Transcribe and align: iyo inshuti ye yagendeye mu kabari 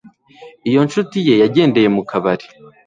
iyo 0.67 0.79
inshuti 0.85 1.15
ye 1.27 1.33
yagendeye 1.43 1.87
mu 1.95 2.01
kabari 2.09 2.45